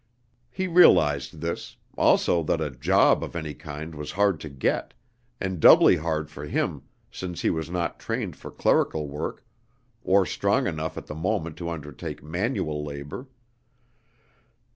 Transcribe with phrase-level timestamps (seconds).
[0.49, 4.95] He realized this, also that a "job" of any kind was hard to get,
[5.39, 6.81] and doubly hard for him
[7.11, 9.45] since he was not trained for clerical work
[10.03, 13.27] or strong enough at the moment to undertake manual labor.